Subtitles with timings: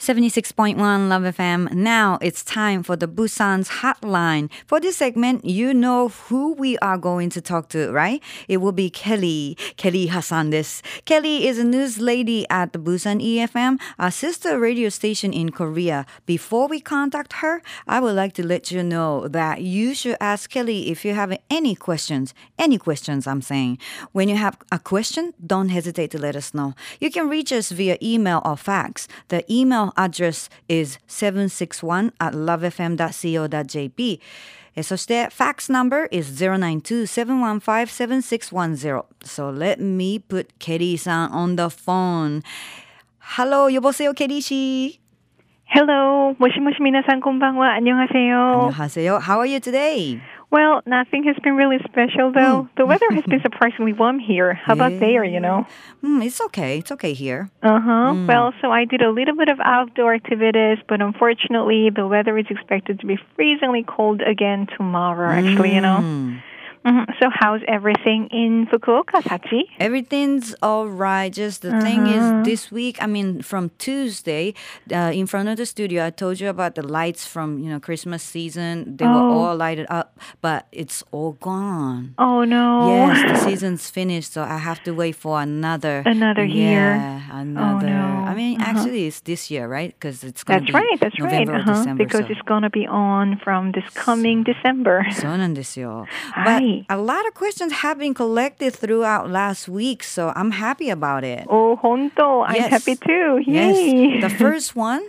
[0.00, 0.78] 76.1
[1.10, 1.70] Love FM.
[1.74, 4.50] Now it's time for the Busan's hotline.
[4.66, 8.22] For this segment, you know who we are going to talk to, right?
[8.48, 9.58] It will be Kelly.
[9.76, 10.80] Kelly Hassan this.
[11.04, 16.06] Kelly is a news lady at the Busan EFM, a sister radio station in Korea.
[16.24, 20.48] Before we contact her, I would like to let you know that you should ask
[20.48, 22.32] Kelly if you have any questions.
[22.58, 23.76] Any questions, I'm saying.
[24.12, 26.72] When you have a question, don't hesitate to let us know.
[27.00, 29.06] You can reach us via email or fax.
[29.28, 34.19] The email address is 761 at lovefm.co.jp.
[34.77, 39.05] えそして fax number is 092-715-7610.
[39.23, 42.41] So let me put Kelly さん on the phone.
[43.37, 44.99] Hello, 여보세요, Kelly 씨.
[45.67, 47.73] Hello, もしもし皆さんこんばんは。
[47.75, 48.69] 안녕하세요.
[48.69, 49.19] 안녕하세요.
[49.19, 50.19] How are you today?
[50.50, 52.68] Well, nothing has been really special though.
[52.76, 54.52] The weather has been surprisingly warm here.
[54.54, 55.66] How about there, you know?
[56.02, 56.78] Mm, it's okay.
[56.78, 57.50] It's okay here.
[57.62, 58.26] Uh-huh.
[58.26, 62.46] Well, so I did a little bit of outdoor activities, but unfortunately the weather is
[62.50, 66.34] expected to be freezingly cold again tomorrow, actually, you know.
[66.85, 67.05] Mm.
[67.05, 69.63] hmm So how's everything in Fukuoka, Sachi?
[69.79, 71.31] Everything's all right.
[71.33, 74.53] Just the thing is, this week, I mean, from Tuesday,
[74.93, 77.79] uh, in front of the studio, I told you about the lights from you know
[77.79, 78.97] Christmas season.
[78.97, 79.33] They were Oh.
[79.49, 82.13] all lighted up, but it's all gone.
[82.19, 82.65] Oh no.
[82.93, 87.01] Yes, the season's finished, so I have to wait for another Another year.
[87.01, 87.87] Yeah, another.
[87.87, 88.05] no.
[88.29, 88.69] I mean, Uh-huh.
[88.77, 89.95] actually, it's this year, right?
[89.97, 91.31] Because it's going That's to be right, that's right.
[91.47, 91.73] November or Uh-huh.
[91.81, 92.03] December.
[92.03, 92.31] Because so.
[92.33, 95.05] it's going to be on from this coming December.
[95.11, 96.05] そうなんですよ。
[96.45, 101.46] But a lot of questions have been collected throughout last week, so I'm happy about it.
[101.48, 102.44] Oh, honto.
[102.46, 103.42] I'm happy too.
[103.46, 104.18] Yay.
[104.18, 104.22] Yes.
[104.22, 105.02] The first one.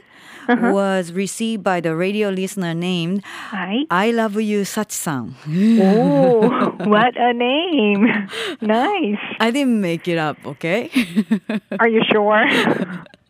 [0.49, 0.71] Uh-huh.
[0.73, 3.21] was received by the radio listener named
[3.53, 3.85] Hi.
[3.91, 5.35] I Love You Sachi-san.
[5.79, 8.07] oh, what a name.
[8.59, 9.21] Nice.
[9.39, 10.89] I didn't make it up, okay?
[11.79, 12.41] Are you sure?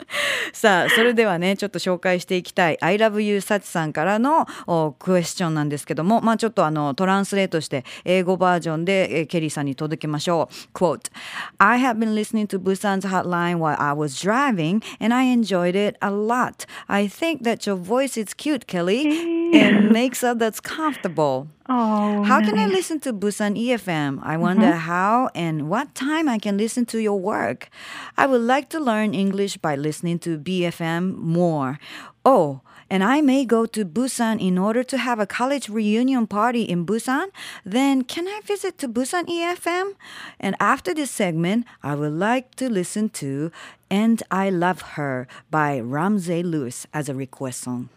[0.53, 10.77] さあ、それではね、ちょっと紹介していきたい I Love You サチさんからのおクエスチョンなんですけども、まあちょっとあのトランスレートして英語バージョンでえーケリーさんに届けましょう。
[10.77, 11.11] Quote
[11.57, 15.97] I have been listening to Busan's hotline while I was driving and I enjoyed it
[16.01, 16.65] a lot.
[16.87, 21.47] I think that your voice is cute, Kelly, and makes that's comfortable.
[21.67, 24.19] Oh, How can I listen to Busan EFM?
[24.23, 24.91] I wonder mm-hmm.
[24.91, 27.69] how and what time I can listen to your work.
[28.17, 31.79] I would like to learn English by listening to BFM more.
[32.25, 32.61] Oh,
[32.91, 36.85] and I may go to Busan in order to have a college reunion party in
[36.85, 37.27] Busan.
[37.63, 39.95] Then can I visit to Busan EFM?
[40.41, 43.49] And after this segment, I would like to listen to
[43.89, 47.87] And I Love Her by Ramsey Lewis as a request song.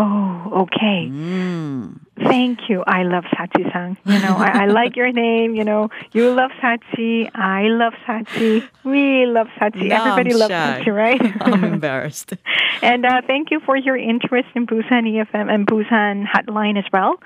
[0.00, 1.08] Oh, okay.
[1.10, 1.98] Mm.
[2.22, 2.84] Thank you.
[2.86, 3.96] I love Sachi-san.
[4.04, 5.56] You know, I, I like your name.
[5.56, 7.28] You know, you love Sachi.
[7.34, 8.62] I love Sachi.
[8.84, 9.88] We love Sachi.
[9.88, 10.82] Now I'm Everybody loves shy.
[10.84, 11.20] Sachi, right?
[11.40, 12.34] I'm embarrassed.
[12.80, 17.18] And uh, thank you for your interest in Busan EFM and Busan Hotline as well.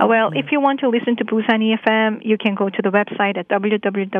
[0.00, 2.88] Uh, well, if you want to listen to Busan EFM, you can go to the
[2.88, 4.14] website at www.befm.or.kr.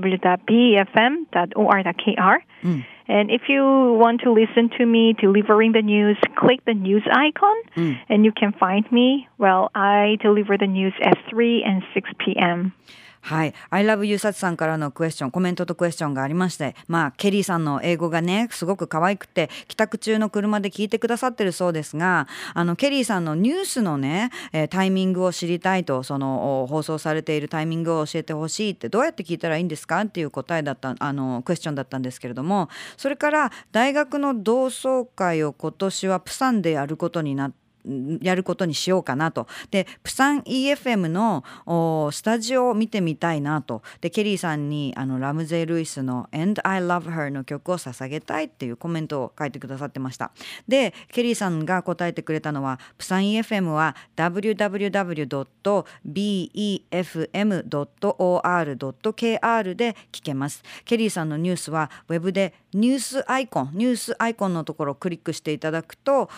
[3.06, 7.56] And if you want to listen to me delivering the news, click the news icon
[7.74, 7.92] hmm.
[8.08, 9.28] and you can find me.
[9.38, 12.72] Well, I deliver the news at 3 and 6 p.m.
[13.24, 13.54] はい。
[13.70, 32.68] I love you さつさんからのクエスチョン、コメントとクエスチョンがありまして、まあ、ケリーさんの英語がね、すごく可愛くて、帰宅中の車で聞いてくださってるそうですが、あの、ケリーさんのニュースのね、えータイミングを知りたいと、その、放送されているタイミングを教えてほしいって、どうやって聞いたらいいんですかっていう答えだった、あの、クエスチョンだったんですけれども、
[32.98, 37.63] それから、大学の同窓会を今年はプサンでやることになって、
[38.20, 39.46] やることにしようかなと。
[39.70, 41.44] で、プサン EFM の
[42.12, 43.82] スタジオを見てみたいなと。
[44.00, 50.32] で、ケリーさんにあのラムゼイ・ルイスの And I Love Her の曲を捧げたいっていうコメントを書いてくださってました。
[50.66, 55.24] で、ケリーさんが答えてくれたのは、プサン EFM は www.befm.or.kr
[59.76, 60.62] で聞けます。
[60.84, 66.28] ケリーさんのニュースはウェブでニュースアイコン、ニュースアイコンのところをクリックしていただくと、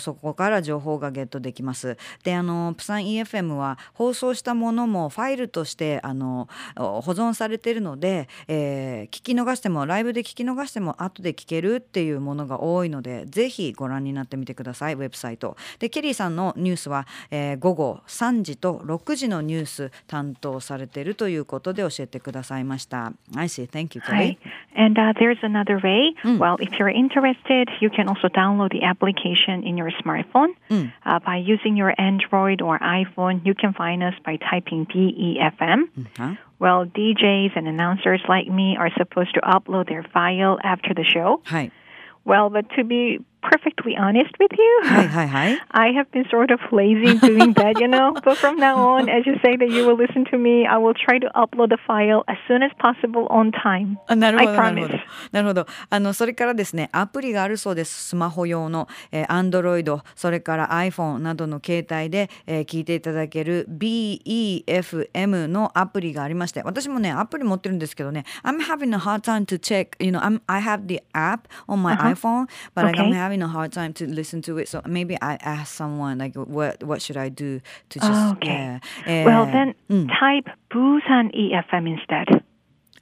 [0.00, 1.96] そこから情報がゲットできます。
[2.24, 15.56] で、あの、プサン EFM は放送したものもファイルとしてあの保存されているので、えー聞き逃しても、ライブで聞き逃しても後で聞けるっていうものが多いので、ぜひご覧になってみてください、ウェブサイト。
[15.78, 23.12] で、ケリーさんのニュースは、えー午後3時と6時のニュース担当されているということで教えてくださいました。
[23.36, 23.68] I see.
[23.68, 24.16] Thank you, Kelly.
[24.16, 24.38] Hi.
[24.74, 26.14] And uh, there's another way.
[26.22, 26.38] Mm.
[26.38, 30.48] Well, if you're interested, you can also download the application in your smartphone.
[30.68, 30.92] Mm.
[31.04, 35.84] Uh, by using your Android or iPhone, you can find us by typing BEFM.
[35.96, 36.34] Mm-hmm.
[36.58, 41.42] Well, DJs and announcers like me are supposed to upload their file after the show.
[41.46, 41.70] Hi.
[42.24, 43.20] Well, but to be
[43.50, 44.80] perfectly honest with you。
[44.84, 48.12] I have been sort of lazy doing that, you know.
[48.24, 50.94] But from now on, as you say that you will listen to me, I will
[50.94, 53.98] try to upload the file as soon as possible on time.
[54.08, 55.00] あなるほど I なるほど promise.
[55.32, 70.20] なるほどあのそれからですねアプリがあるそうですスマホ用の、えー、Android それから iPhone などの携帯で、えー聞いていただける BEFM のアプリがありまして私もねアプリ持ってるんですけどね I'm having a hard time to check you know
[70.20, 73.33] I'm, I have the app on my iPhone but like, I'm Okay.
[73.34, 74.68] having a hard time to listen to it.
[74.68, 77.60] So maybe I ask someone like, what what should I do
[77.90, 78.10] to just?
[78.12, 78.80] Oh, okay.
[79.06, 80.08] Well, then mm.
[80.08, 82.44] type Busan EFM instead.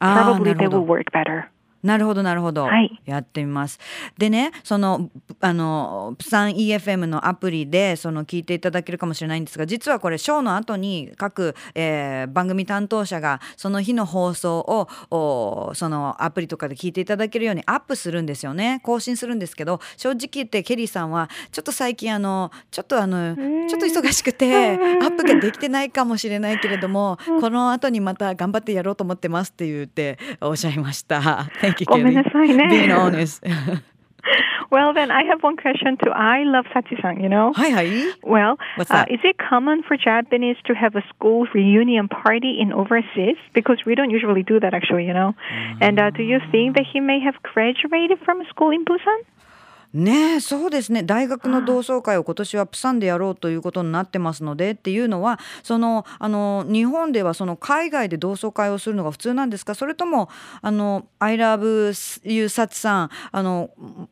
[0.01, 1.51] Ah, Probably they will work better.
[1.83, 3.01] なるほどなるほど、はい。
[3.05, 3.79] やってみます。
[4.19, 18.81] でねそのあのプサン EFM のアプリでその聞いていただけるかもしれないんですが実はこれショーの後に各、えー番組担当者がその日の放送をおそのアプリとかで聞いていただけるようにアップするんですよね。
[18.83, 23.37] 更新するんですけど正直言ってケリーさんはちょっと最近あのちょっとあの
[23.69, 31.51] ちょっと忙しくてアップができてないかもしれないけれどもこの後にまた頑張ってやろうと思ってますって言っておっしゃいました。
[31.72, 32.66] Thank you, ごめんなさいね。
[32.66, 33.42] Being honest.
[34.70, 36.12] Well, then I have one question too.
[36.12, 37.54] I love Sachi-san, you know.
[37.54, 37.88] はいはい。
[38.22, 39.10] Well, What's uh, that?
[39.10, 43.38] is it common for Japanese to have a school reunion party in overseas?
[43.54, 45.36] Because we don't usually do that, actually, you know.
[45.80, 49.24] And uh, do you think that he may have graduated from school in Busan?
[49.95, 51.03] ねえそうですね。
[51.03, 59.75] 大学の同窓会を今年はプサンでやろうということになってますのでっていうのはそのあの日本ではその海外で同窓会をするのが普通なんですか？
[59.75, 60.31] それとも
[60.63, 63.69] あの I love you サチさんあの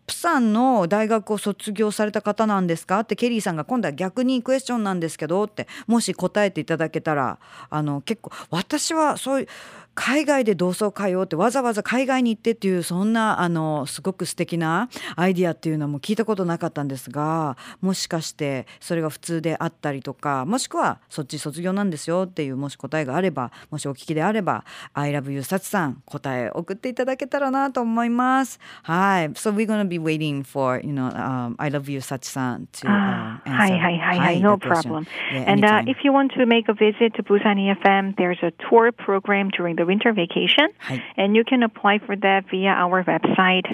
[0.06, 3.00] プサンの大学を卒業された方なんですか？
[3.00, 7.38] ってケリーさんが今度は逆にクエスチョンなんですけどってもし答えていただけたら
[7.70, 9.48] あの結構私はそういう
[9.94, 24.64] 海外で同窓会をってわざわざ海外に行ってっていうそんなあのすごく素敵なアイディアっていうのも聞いたことなかったんですがもしかしてそれが普通であったりとかもしくはそっち卒業なんですよっていうもし答えがあればもしお聞きであれば
[24.94, 28.58] 「I love you さちさん」答え送っていただけたらなと思います。
[28.82, 29.26] はい。
[29.32, 33.78] So we're gonna be waiting for you know、um, I love you さちさん to、Ah, um, hi, answer.
[33.78, 34.38] hi, hi, は hi.
[34.38, 34.90] い No the question.
[34.90, 35.06] problem.
[35.32, 38.52] Yeah, and uh, if you want to make a visit to Busan EFM, there's a
[38.68, 40.68] tour program during the winter vacation.
[41.16, 43.66] And you can apply for that via our website.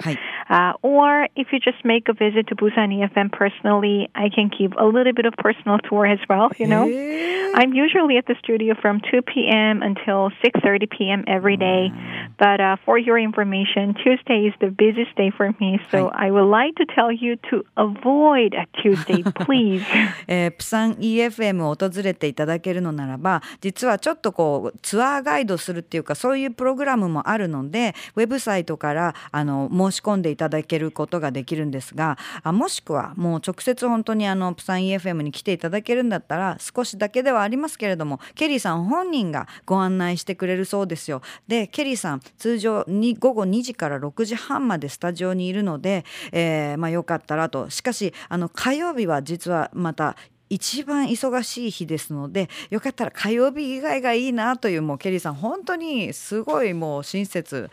[0.49, 4.71] Uh, or if you just make a visit to Busan EFM personally, I can give
[4.79, 6.85] a little bit of personal tour as well, you know.
[6.87, 7.51] Hey.
[7.53, 9.81] I'm usually at the studio from 2 p.m.
[9.81, 11.23] until 6.30 p.m.
[11.27, 11.89] every day.
[11.91, 12.27] Wow.
[12.39, 15.79] But uh, for your information, Tuesday is the busiest day for me.
[15.91, 19.83] So I would like to tell you to avoid a Tuesday, please.
[20.27, 41.21] Busan EFM を訪れていただけるのならば、実はちょっとこう、ツアーガイドするっていうていうかそういうプログラムもあるのでウェブサイトからあの申し込んでいただけることができるんですがあもしくはもう直接本当にあのプサン EFM に来ていただけるんだったら少しだけではありますけれどもケリーさん本人がご案内してくれるそうですよ。
[41.47, 50.15] でケリーさん通常に午後2時から6時半までスタジオにいるので、えーまあ、よかったらとしかしあの火曜日は実はまた
[50.49, 57.69] 一番忙しい日ですのでよかったら火曜日以外がいいなというもうケリーさん本当にすごいもう親切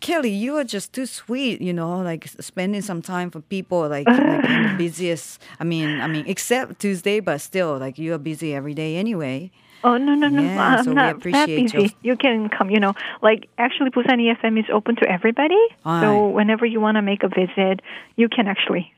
[0.00, 4.10] ケリー you are just too sweet you know like spending some time for people like,
[4.10, 8.74] like busiest I mean I mean except Tuesday but still like you are busy every
[8.74, 9.50] day anyway
[9.86, 10.42] Oh no no no!
[10.42, 11.96] Yeah, I'm so we not that appreciate busy.
[12.02, 12.70] You can come.
[12.70, 15.62] You know, like actually, Busan EFM is open to everybody.
[15.84, 16.00] Aye.
[16.00, 17.82] So whenever you want to make a visit,
[18.16, 18.90] you can actually.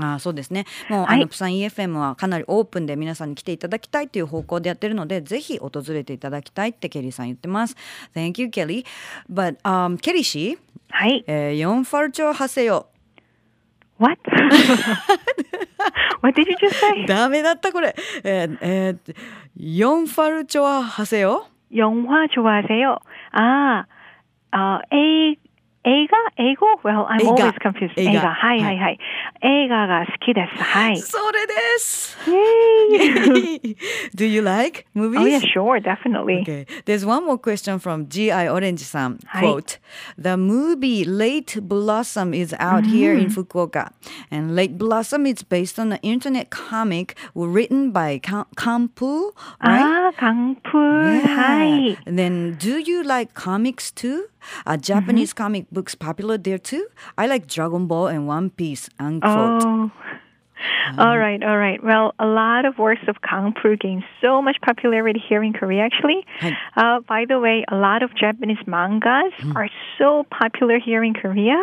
[0.00, 7.76] ああそうですねもう、はいあのプサン EFM はかなりオープンで皆さんに来ていただきたいという方向でやってるのでぜひ訪れていただきたいってケリーさん言ってます
[8.14, 8.84] Thank you Kelly
[9.32, 10.58] but、um, ケリー氏、
[10.90, 11.24] はい。
[11.26, 12.86] えー、4ファルチョハセヨ
[13.98, 14.18] What?
[16.20, 17.06] what did you just say?
[17.06, 19.16] ダメだったこれえー、えー、
[19.60, 21.46] 영화를 좋아하세요?
[21.76, 22.96] 영화 좋아하세요?
[23.32, 23.84] 아,
[24.52, 25.36] 어, A,
[25.86, 26.16] A가?
[26.38, 26.80] A고?
[26.84, 27.30] Well, I'm A가.
[27.30, 27.96] always confused.
[27.98, 28.10] A가.
[28.10, 28.34] A가.
[28.42, 28.98] Hi, hi, hi.
[29.42, 30.62] 映画が好きです。
[30.62, 30.98] はい。
[30.98, 32.16] それです。
[34.14, 35.20] Do you like movies?
[35.20, 36.42] Oh yeah, sure, definitely.
[36.42, 36.66] Okay.
[36.84, 38.48] There's one more question from G.I.
[38.48, 39.18] Orange さん。
[39.38, 39.78] Quote,
[40.18, 42.90] The movie Late Blossom is out mm.
[42.90, 43.92] here in Fukuoka.
[44.30, 49.82] And Late Blossom is based on an internet comic written by Kampu, ah, right?
[49.84, 51.22] Ah, Kampu.
[51.26, 51.96] Hi.
[52.06, 54.28] Then do you like comics too?
[54.64, 55.42] Are Japanese mm-hmm.
[55.42, 56.86] comic books popular there too?
[57.18, 58.88] I like Dragon Ball and One Piece.
[58.98, 59.90] Uncle Oh.
[60.98, 61.82] All right, all right.
[61.84, 65.82] Well, a lot of works of Kang Pru gained so much popularity here in Korea,
[65.82, 66.24] actually.
[66.74, 69.68] Uh, by the way, a lot of Japanese mangas are
[69.98, 71.62] so popular here in Korea.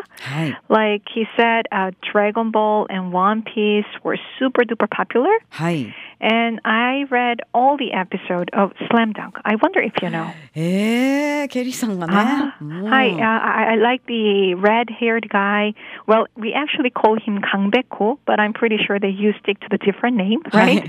[0.70, 5.32] Like he said, uh, Dragon Ball and One Piece were super duper popular.
[5.50, 5.93] はい。
[6.20, 9.38] and I read all the episode of Slam Dunk.
[9.46, 10.32] I wonder if you know.
[10.53, 12.53] Hey, 게리상가 아,
[12.89, 15.74] Hi, uh, I, I like the red-haired guy.
[16.08, 19.77] Well, we actually call him 강백호, but I'm pretty sure that you stick to the
[19.77, 20.84] different name, right?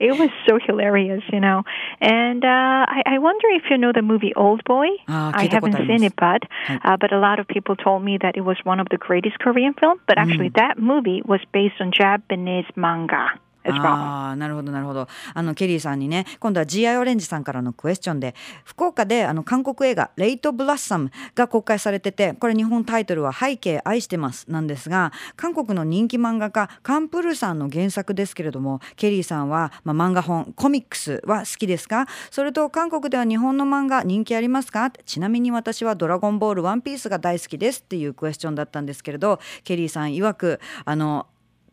[0.00, 1.62] It was so hilarious, you know.
[2.00, 4.88] And uh, I, I wonder if you know the movie Old Boy.
[5.08, 8.36] 아, I haven't seen it, but uh, but a lot of people told me that
[8.36, 10.00] it was one of the greatest Korean film.
[10.06, 10.56] But actually, mm.
[10.56, 13.28] that movie was based on Japanese manga.
[13.72, 15.08] ああなるほどなるほど。
[15.34, 18.34] あのケリーさんにね今度は GI オレンジさんからのクエスチョンで
[18.64, 32.06] 福岡であの韓国映画「レイト・ブラッサム」が公開されててこれ日本タイトルは「背景愛してます」なんですが韓国の人気漫画家カンプルさんの原作ですけれどもケリーさんは、まあ、漫画本コミックスは好きですか？
[32.30, 34.90] それと韓国では日本の漫画人気ありますか？
[34.90, 41.26] ちなみに私は「ドラゴンボールワンピースが大好きですっていうクエスチョンだったんですけれどケリーさん曰くあの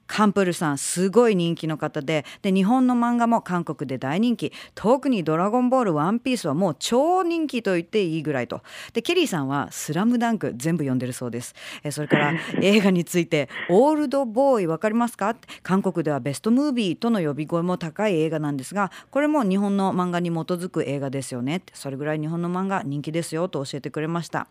[0.08, 8.62] カンプルさんすごい人気の方でで日本の漫画も韓国で大人気特に「ドラゴンボールワンピースはもう超人気と言っていいぐらいと
[8.94, 24.48] でケリーさんは「スラムダンク全部読んでるそうですえそれから 映画について「オールドボーイわかりますか?」韓国ではベストムービーとの呼び声も高い映画なんですがこれも日本の漫画に基づく映画ですよねそれぐらい日本の漫画人気ですよと教えてくれました。